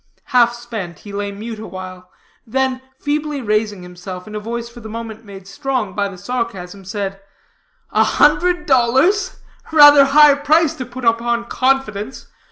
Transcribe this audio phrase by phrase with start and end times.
[0.33, 2.09] Half spent, he lay mute awhile,
[2.47, 6.85] then feebly raising himself, in a voice for the moment made strong by the sarcasm,
[6.85, 7.21] said,
[7.91, 9.37] "A hundred dollars?
[9.71, 12.25] rather high price to put upon confidence.